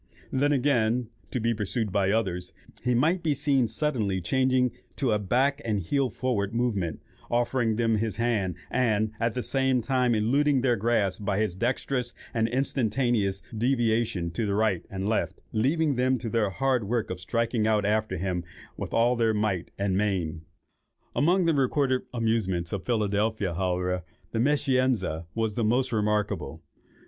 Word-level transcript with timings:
Then, 0.31 0.51
again, 0.51 1.09
to 1.29 1.39
be 1.39 1.53
pursued 1.53 1.91
by 1.91 2.09
others, 2.09 2.51
he 2.83 2.95
might 2.95 3.21
be 3.21 3.35
seen 3.35 3.67
suddenly 3.67 4.19
changing 4.19 4.71
to 4.95 5.11
the 5.11 5.19
back 5.19 5.61
and 5.63 5.79
heel 5.79 6.09
forward 6.09 6.55
movement, 6.55 6.99
offering 7.29 7.75
them 7.75 7.97
his 7.97 8.15
hand, 8.15 8.55
and, 8.71 9.11
at 9.19 9.35
the 9.35 9.43
same 9.43 9.83
time, 9.83 10.15
eluding 10.15 10.61
their 10.61 10.75
grasp 10.75 11.23
by 11.23 11.37
his 11.39 11.53
dexterous 11.53 12.15
and 12.33 12.47
instantaneous 12.47 13.43
deviations 13.55 14.33
to 14.33 14.47
the 14.47 14.55
right 14.55 14.83
and 14.89 15.07
left, 15.07 15.39
leaving 15.51 15.97
them 15.97 16.17
to 16.17 16.31
their 16.31 16.49
hard 16.49 16.85
work 16.85 17.11
of 17.11 17.19
striking 17.19 17.67
out 17.67 17.85
after 17.85 18.17
him 18.17 18.43
with 18.77 18.95
all 18.95 19.15
their 19.15 19.35
might 19.35 19.69
and 19.77 19.95
main." 19.95 20.41
Among 21.15 21.45
the 21.45 21.53
recorded 21.53 22.01
amusements 22.11 22.73
of 22.73 22.83
Philadelphia, 22.85 23.53
however, 23.53 24.01
the 24.31 24.39
"Meschianza" 24.39 25.27
is 25.37 25.53
the 25.53 25.63
most 25.63 25.91
remarkable. 25.91 26.63